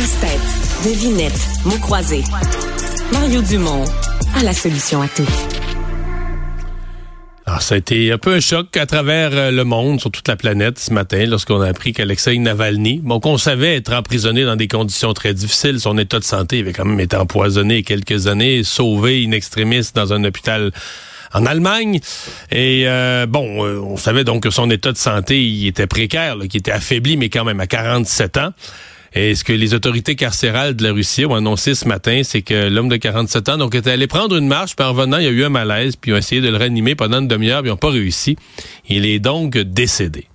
[0.00, 2.24] Casse-tête, mots croisés.
[3.12, 3.84] Mario Dumont
[4.34, 5.28] a la solution à tout.
[7.44, 10.26] Alors, ça a été un peu un choc à travers euh, le monde, sur toute
[10.26, 14.56] la planète ce matin, lorsqu'on a appris qu'Alexei Navalny, bon, qu'on savait être emprisonné dans
[14.56, 18.64] des conditions très difficiles, son état de santé avait quand même été empoisonné quelques années,
[18.64, 20.70] sauvé in extremis dans un hôpital
[21.34, 22.00] en Allemagne.
[22.50, 26.60] Et euh, bon, euh, on savait donc que son état de santé était précaire, qu'il
[26.60, 28.54] était affaibli, mais quand même à 47 ans.
[29.14, 32.68] Et ce que les autorités carcérales de la Russie ont annoncé ce matin, c'est que
[32.68, 35.28] l'homme de 47 ans donc était allé prendre une marche, puis en revenant, il y
[35.28, 37.68] a eu un malaise, puis ils ont essayé de le réanimer pendant une demi-heure, puis
[37.68, 38.36] ils n'ont pas réussi.
[38.88, 40.26] Il est donc décédé.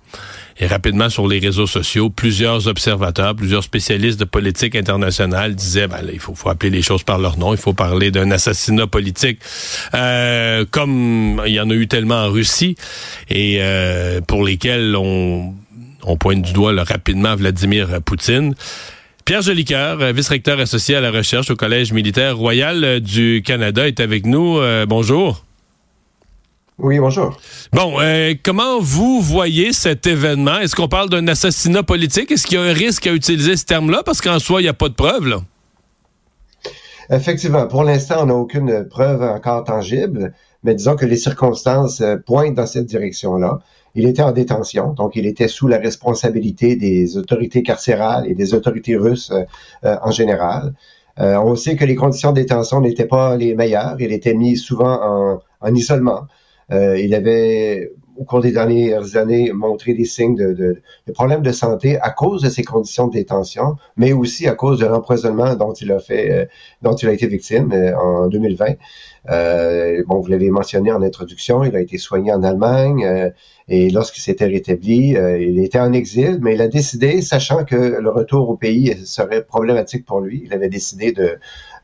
[0.58, 6.00] Et rapidement sur les réseaux sociaux, plusieurs observateurs, plusieurs spécialistes de politique internationale disaient ben
[6.10, 9.38] il faut, faut appeler les choses par leur nom, il faut parler d'un assassinat politique
[9.92, 12.74] euh, comme il y en a eu tellement en Russie
[13.28, 15.52] et euh, pour lesquels on,
[16.06, 18.54] on pointe du doigt rapidement Vladimir Poutine.
[19.24, 24.24] Pierre Jolicoeur, vice-recteur associé à la recherche au Collège militaire royal du Canada, est avec
[24.24, 24.58] nous.
[24.58, 25.44] Euh, bonjour.
[26.78, 27.36] Oui, bonjour.
[27.72, 30.58] Bon, euh, comment vous voyez cet événement?
[30.58, 32.30] Est-ce qu'on parle d'un assassinat politique?
[32.30, 34.02] Est-ce qu'il y a un risque à utiliser ce terme-là?
[34.04, 35.40] Parce qu'en soi, il n'y a pas de preuve, là.
[37.10, 42.16] Effectivement, pour l'instant, on n'a aucune preuve encore tangible, mais disons que les circonstances euh,
[42.16, 43.60] pointent dans cette direction-là.
[43.94, 48.52] Il était en détention, donc il était sous la responsabilité des autorités carcérales et des
[48.52, 50.74] autorités russes euh, en général.
[51.18, 53.96] on sait que les conditions de détention n'étaient pas les meilleures.
[54.00, 56.26] Il était mis souvent en, en isolement.
[56.72, 61.42] Euh, il avait, au cours des dernières années, montré des signes de, de, de, problèmes
[61.42, 65.54] de santé à cause de ses conditions de détention, mais aussi à cause de l'empoisonnement
[65.54, 66.44] dont il a fait, euh,
[66.82, 68.74] dont il a été victime euh, en 2020.
[69.30, 73.32] Euh, bon, vous l'avez mentionné en introduction, il a été soigné en Allemagne
[73.68, 78.10] et lorsqu'il s'était rétabli, il était en exil, mais il a décidé, sachant que le
[78.10, 81.38] retour au pays serait problématique pour lui, il avait décidé de,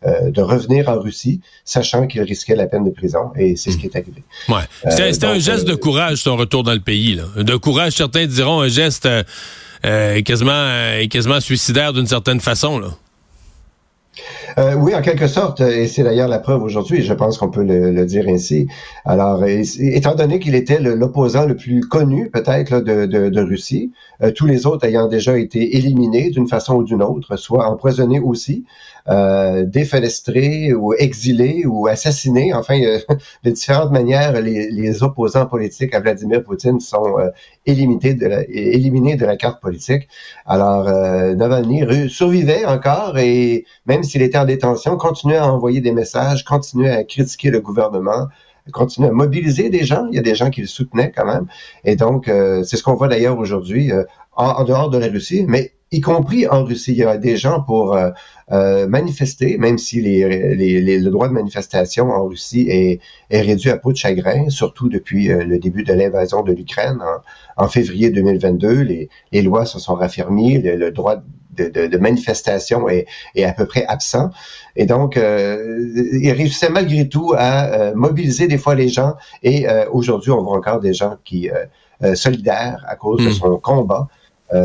[0.04, 3.30] euh, de revenir en Russie, sachant qu'il risquait la peine de prison.
[3.36, 4.24] Et c'est ce qui est arrivé.
[4.48, 4.90] Ouais.
[4.90, 7.14] C'était un geste de courage, son retour dans le pays.
[7.14, 7.24] Là.
[7.40, 10.66] De courage, certains diront un geste euh, quasiment,
[11.08, 12.80] quasiment suicidaire d'une certaine façon.
[12.80, 12.88] Là.
[14.58, 17.64] Euh, oui, en quelque sorte, et c'est d'ailleurs la preuve aujourd'hui, je pense qu'on peut
[17.64, 18.68] le, dire ainsi.
[19.04, 23.92] Alors, étant donné qu'il était l'opposant le, plus connu, peut-être, de, de, Russie,
[24.22, 28.20] euh, tous les autres ayant déjà été éliminés d'une façon ou d'une autre, soit empoisonnés
[28.20, 28.64] aussi,
[29.08, 32.98] euh, défenestrés ou exilés ou assassinés, enfin, euh,
[33.44, 37.16] de différentes manières, les, les, opposants politiques à Vladimir Poutine sont
[37.66, 40.08] éliminés, de la, éliminés de la carte politique.
[40.46, 46.44] Alors, Navalny survivait encore et même s'il était en détention, continuait à envoyer des messages,
[46.44, 48.26] continuait à critiquer le gouvernement,
[48.72, 50.06] continuait à mobiliser des gens.
[50.10, 51.46] Il y a des gens qui le soutenaient quand même.
[51.84, 54.04] Et donc, euh, c'est ce qu'on voit d'ailleurs aujourd'hui euh,
[54.34, 56.92] en, dehors de la Russie, mais y compris en Russie.
[56.92, 61.32] Il y a des gens pour euh, manifester, même si les, les, le droit de
[61.32, 65.92] manifestation en Russie est, est, réduit à peau de chagrin, surtout depuis le début de
[65.92, 66.98] l'invasion de l'Ukraine
[67.56, 68.80] en, en, février 2022.
[68.82, 73.52] Les, les lois se sont raffermies, le, le droit de, de manifestation est, est, à
[73.52, 74.30] peu près absent.
[74.76, 79.14] Et donc, euh, il réussissait malgré tout à euh, mobiliser des fois les gens.
[79.42, 83.32] Et euh, aujourd'hui, on voit encore des gens qui euh, solidaires à cause de hmm.
[83.32, 84.08] son combat.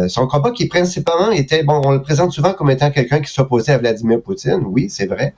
[0.07, 3.73] son combat qui principalement était, bon, on le présente souvent comme étant quelqu'un qui s'opposait
[3.73, 4.63] à Vladimir Poutine.
[4.65, 5.35] Oui, c'est vrai.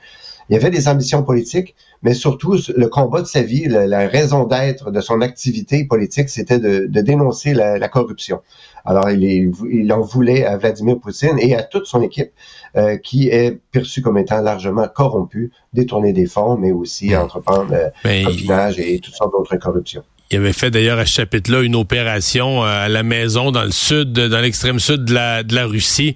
[0.50, 4.46] Il y avait des ambitions politiques, mais surtout le combat de sa vie, la, raison
[4.46, 8.42] d'être de son activité politique, c'était de, de, dénoncer la, la, corruption.
[8.84, 12.32] Alors, il, est, il, en voulait à Vladimir Poutine et à toute son équipe
[12.76, 18.24] euh, qui est perçue comme étant largement corrompue, détourner des fonds, mais aussi entreprendre euh,
[18.24, 20.04] copinage et toutes sortes d'autres corruptions.
[20.32, 23.72] Il avait fait d'ailleurs à ce chapitre-là une opération euh, à la maison dans le
[23.72, 26.16] sud, dans l'extrême sud de la, de la Russie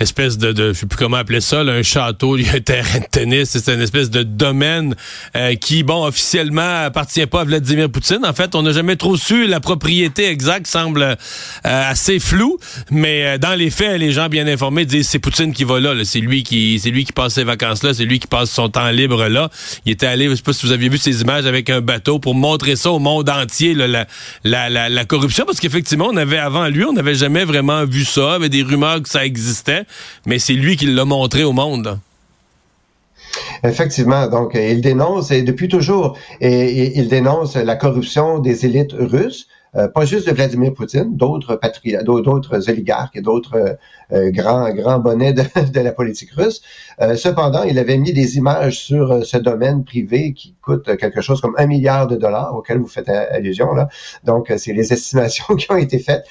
[0.00, 2.54] espèce de, de je sais plus comment appeler ça, là, un château, il y a
[2.54, 4.94] un terrain de tennis, c'est une espèce de domaine
[5.36, 8.24] euh, qui, bon, officiellement appartient pas à Vladimir Poutine.
[8.24, 11.14] En fait, on n'a jamais trop su la propriété exacte, semble euh,
[11.64, 12.58] assez floue,
[12.90, 15.94] mais euh, dans les faits, les gens bien informés disent c'est Poutine qui va là,
[16.04, 18.68] c'est lui qui, c'est lui qui passe ses vacances là, c'est lui qui passe son
[18.68, 19.50] temps libre là.
[19.84, 22.18] Il était allé, je sais pas si vous aviez vu ces images avec un bateau
[22.18, 24.06] pour montrer ça au monde entier, là, la,
[24.44, 28.04] la, la, la corruption, parce qu'effectivement, on avait avant lui, on n'avait jamais vraiment vu
[28.04, 29.84] ça, avait des rumeurs que ça existait
[30.26, 31.98] mais c'est lui qui l'a montré au monde.
[33.62, 39.46] Effectivement, donc il dénonce, et depuis toujours, et, il dénonce la corruption des élites russes,
[39.76, 43.76] euh, pas juste de Vladimir Poutine, d'autres patriotes, d'autres oligarques et d'autres
[44.12, 46.62] euh, grands grands bonnets de, de la politique russe.
[47.16, 51.54] cependant, il avait mis des images sur ce domaine privé qui coûte quelque chose comme
[51.58, 53.88] un milliard de dollars auquel vous faites allusion là.
[54.24, 56.24] Donc, c'est les estimations qui ont été faites.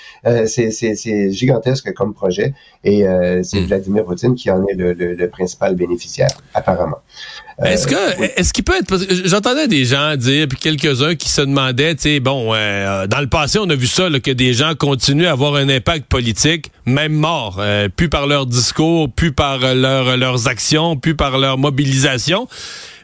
[0.47, 2.53] c'est gigantesque comme projet
[2.83, 3.05] et
[3.43, 3.65] c'est hmm.
[3.65, 6.99] Vladimir Poutine qui en est le, le, le principal bénéficiaire, apparemment.
[7.63, 11.93] Est-ce que est-ce qu'il peut être j'entendais des gens dire puis quelques-uns qui se demandaient
[11.95, 14.75] tu sais bon euh, dans le passé on a vu ça là, que des gens
[14.75, 19.59] continuent à avoir un impact politique même mort euh, plus par leur discours plus par
[19.73, 22.47] leur, leurs actions plus par leur mobilisation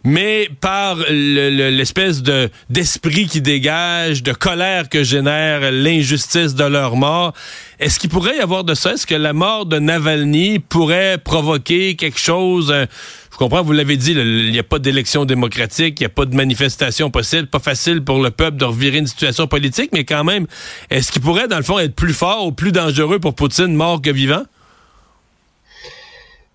[0.06, 7.34] mais par l'espèce de d'esprit qui dégage, de colère que génère l'injustice de leur mort.
[7.80, 8.94] Est-ce qu'il pourrait y avoir de ça?
[8.94, 12.72] Est-ce que la mort de Navalny pourrait provoquer quelque chose?
[13.36, 16.24] Je comprends, vous l'avez dit, il n'y a pas d'élection démocratique, il n'y a pas
[16.24, 20.24] de manifestation possible, pas facile pour le peuple de revirer une situation politique, mais quand
[20.24, 20.48] même,
[20.90, 24.02] est-ce qu'il pourrait, dans le fond, être plus fort ou plus dangereux pour Poutine, mort
[24.02, 24.44] que vivant?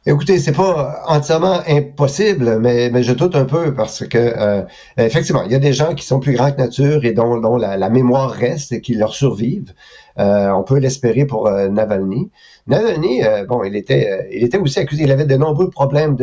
[0.07, 4.63] Écoutez, c'est pas entièrement impossible, mais, je doute un peu parce que euh,
[4.97, 7.91] effectivement, il y a des gens qui sont plus grands que nature et dont, la,
[7.91, 9.75] mémoire reste et qui leur survivent.
[10.19, 12.31] Euh, on peut l'espérer pour euh, Navalny.
[12.67, 15.03] Navalny, bon, il était, il était aussi accusé.
[15.03, 16.17] Il avait de nombreux problèmes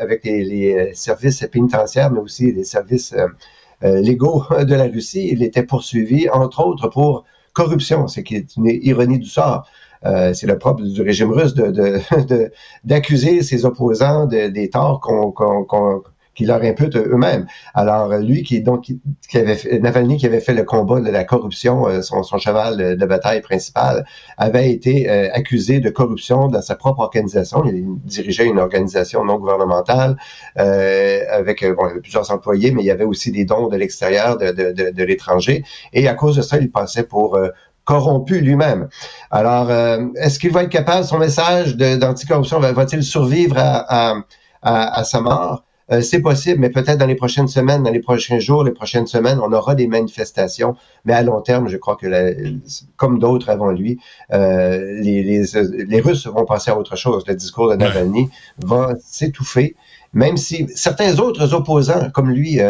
[0.00, 3.14] avec les, les, services pénitentiaires, mais aussi les services
[3.82, 5.28] légaux de la Russie.
[5.30, 9.68] Il était poursuivi, entre autres, pour corruption, ce qui est une ironie du sort.
[10.04, 12.00] Euh, c'est le propre du régime russe de,
[12.84, 16.02] d'accuser ses opposants des torts qu'on, qu'on,
[16.34, 17.46] qui leur imputent eux-mêmes.
[17.74, 18.84] Alors lui qui donc
[19.28, 22.38] qui, avait fait, Navalny qui avait fait le combat de la corruption, euh, son, son
[22.38, 24.04] cheval de bataille principal,
[24.36, 27.64] avait été euh, accusé de corruption dans sa propre organisation.
[27.66, 30.16] Il dirigeait une organisation non gouvernementale
[30.58, 34.50] euh, avec bon, plusieurs employés, mais il y avait aussi des dons de l'extérieur, de,
[34.50, 35.64] de, de, de l'étranger.
[35.92, 37.38] Et à cause de ça, il passait pour
[37.84, 38.88] corrompu lui-même.
[39.30, 44.16] Alors, euh, est-ce qu'il va être capable, son message d'anticorruption va-t-il survivre à,
[44.62, 45.64] à, sa mort?
[45.92, 49.06] Euh, c'est possible, mais peut-être dans les prochaines semaines, dans les prochains jours, les prochaines
[49.06, 50.76] semaines, on aura des manifestations.
[51.04, 52.06] Mais à long terme, je crois que,
[52.96, 53.98] comme d'autres avant lui,
[54.32, 55.44] euh, les, les,
[55.86, 57.24] les, Russes vont passer à autre chose.
[57.26, 59.76] Le discours de Navalny va s'étouffer,
[60.14, 62.60] même si certains autres opposants, comme lui,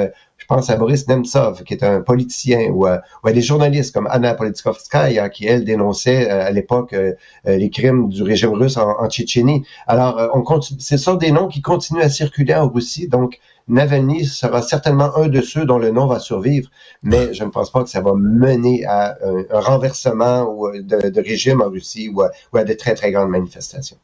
[0.45, 4.35] je pense à Boris Nemtsov, qui est un politicien, ou à, des journalistes comme Anna
[4.35, 7.15] Politkovskaya, qui, elle, dénonçait euh, à l'époque euh,
[7.47, 9.65] euh, les crimes du régime russe en, Tchétchénie.
[9.87, 14.27] Alors, on continue, ce sont des noms qui continuent à circuler en Russie, donc Navalny
[14.27, 16.69] sera certainement un de ceux dont le nom va survivre,
[17.03, 21.63] mais je ne pense pas que ça va mener à un, renversement ou de, régime
[21.63, 22.21] en Russie ou
[22.59, 23.97] à de très, très grandes manifestations.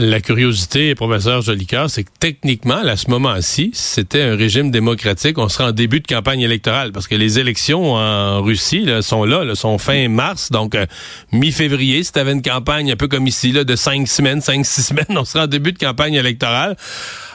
[0.00, 5.38] La curiosité, professeur Jolicoeur, c'est que techniquement, à ce moment-ci, c'était un régime démocratique.
[5.38, 9.56] On sera en début de campagne électorale parce que les élections en Russie sont là,
[9.56, 10.86] sont fin mars, donc euh,
[11.32, 12.04] mi-février.
[12.04, 15.06] Si tu une campagne un peu comme ici, là, de cinq semaines, cinq, six semaines,
[15.08, 16.76] on sera en début de campagne électorale.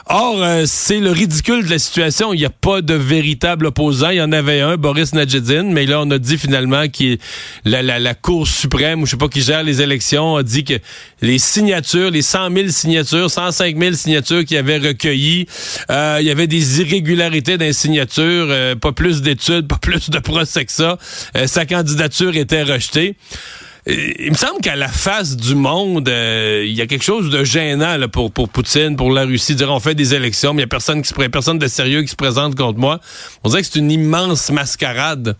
[0.06, 2.34] Or, euh, c'est le ridicule de la situation.
[2.34, 4.10] Il n'y a pas de véritable opposant.
[4.10, 7.16] Il y en avait un, Boris Nadjedin, mais là, on a dit finalement que
[7.64, 10.64] la, la, la, Cour suprême, ou je sais pas qui gère les élections, a dit
[10.64, 10.74] que
[11.22, 15.46] les signatures, les 100 000 signatures, 105 000 signatures qu'il avait recueillies,
[15.90, 20.10] euh, il y avait des irrégularités dans les signatures, euh, pas plus d'études, pas plus
[20.10, 20.98] de procès que ça.
[21.46, 23.16] sa candidature était rejetée
[23.86, 27.44] il me semble qu'à la face du monde, euh, il y a quelque chose de
[27.44, 29.54] gênant pour, pour Poutine, pour la Russie.
[29.54, 32.02] Dire on fait des élections, mais il n'y a personne qui se personne de sérieux
[32.02, 33.00] qui se présente contre moi.
[33.42, 35.36] On dirait que c'est une immense mascarade.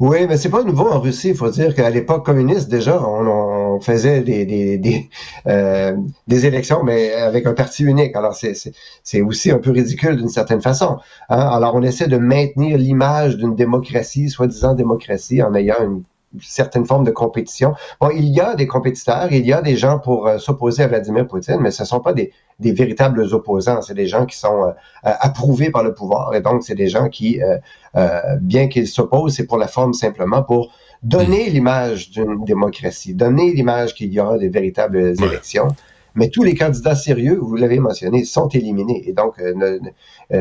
[0.00, 1.28] Oui, mais c'est pas nouveau en Russie.
[1.28, 5.08] Il faut dire qu'à l'époque communiste, déjà, on, faisait des, des, des,
[5.46, 5.94] euh,
[6.28, 8.16] élections, mais avec un parti unique.
[8.16, 10.98] Alors, c'est aussi un peu ridicule d'une certaine façon.
[11.28, 11.38] Hein.
[11.38, 16.02] Alors, on essaie de maintenir l'image d'une démocratie, soi-disant démocratie, en ayant une
[16.40, 17.74] certaine forme de compétition.
[18.00, 20.86] Bon, il y a des compétiteurs, il y a des gens pour euh, s'opposer à
[20.86, 23.82] Vladimir Poutine, mais ce ne sont pas des, des véritables opposants.
[23.82, 24.72] C'est des gens qui sont euh,
[25.02, 26.34] approuvés par le pouvoir.
[26.34, 30.42] Et donc, c'est des gens qui, euh, bien qu'ils s'opposent, c'est pour la forme simplement
[30.42, 30.72] pour
[31.02, 31.52] donner hmm.
[31.52, 35.68] l'image d'une démocratie, donner l'image qu'il y aura des véritables élections.
[36.14, 39.08] Mais tous les candidats sérieux, vous l'avez mentionné, sont éliminés.
[39.08, 39.40] Et donc,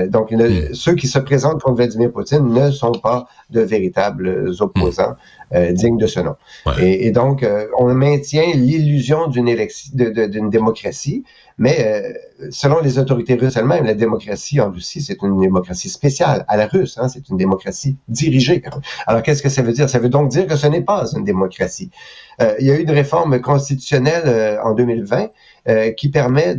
[0.08, 0.74] donc hmm.
[0.74, 5.16] ceux qui se présentent contre Vladimir Poutine ne sont pas de véritables opposants.
[5.56, 6.36] Euh, digne de ce nom.
[6.80, 9.48] Et, donc, euh, on maintient l'illusion d'une
[10.28, 11.24] d'une démocratie,
[11.60, 11.78] mais
[12.42, 16.58] euh, selon les autorités russes elles-mêmes, la démocratie en Russie, c'est une démocratie spéciale à
[16.58, 18.64] la russe, hein, c'est une démocratie dirigée.
[19.06, 19.90] Alors, qu'est-ce que ça veut dire?
[19.90, 21.92] Ça veut donc dire que ce n'est pas une démocratie.
[22.60, 25.28] il y a eu une réforme constitutionnelle en 2020
[25.98, 26.58] qui permet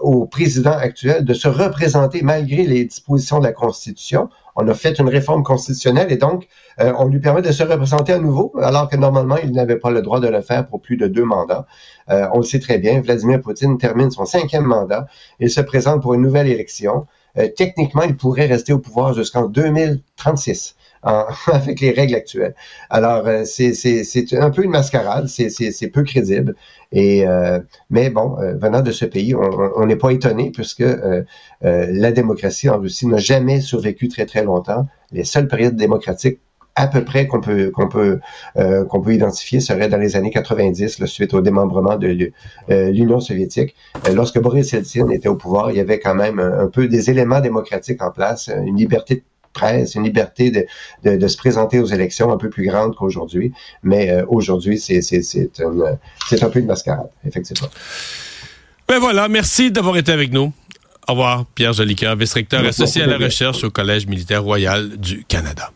[0.00, 4.98] au président actuel de se représenter malgré les dispositions de la Constitution on a fait
[4.98, 8.96] une réforme constitutionnelle et donc on lui permet de se représenter à nouveau, alors que
[8.96, 11.66] normalement, il n'avait pas le droit de le faire pour plus de deux mandats.
[12.08, 15.06] on le sait très bien, Vladimir Poutine termine son cinquième mandat.
[15.40, 17.06] Il se présente pour une nouvelle élection.
[17.56, 20.76] techniquement, il pourrait rester au pouvoir jusqu'en 2036.
[21.52, 22.54] avec les règles actuelles.
[22.90, 26.54] Alors, euh, c'est un peu une mascarade, c'est peu crédible.
[26.92, 27.58] Et euh,
[27.90, 30.84] mais bon, euh, venant de ce pays, on n'est pas étonné puisque
[31.60, 34.86] la démocratie en Russie n'a jamais survécu très très longtemps.
[35.12, 36.40] Les seules périodes démocratiques
[36.76, 38.18] à peu près qu'on peut qu'on peut
[38.54, 42.32] qu'on peut identifier seraient dans les années 90, suite au démembrement de
[42.68, 43.76] l'Union soviétique.
[44.12, 47.10] lorsque Boris Yeltsin était au pouvoir, il y avait quand même un, un, peu des
[47.10, 49.22] éléments démocratiques en place, une liberté de
[49.54, 50.66] presse, une liberté de,
[51.04, 53.52] de, de, se présenter aux élections un peu plus grande qu'aujourd'hui.
[53.82, 55.00] Mais euh, aujourd'hui, c'est
[56.42, 57.68] un peu une mascarade, effectivement.
[58.86, 60.52] Ben voilà, merci d'avoir été avec nous.
[61.08, 65.70] Au revoir, Pierre Jolicoeur, vice-recteur associé à la recherche au Collège militaire royal du Canada.